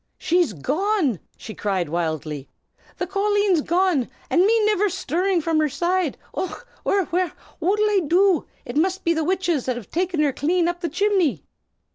[0.17, 2.49] "She's gone!" she cried wildly.
[2.97, 6.17] "The colleen's gone, an' me niver shtirrin' from her side!
[6.33, 7.33] Och, wirra, wirra!
[7.59, 8.47] what'll I do?
[8.65, 11.43] It must be the witches has taken her clane up chimley."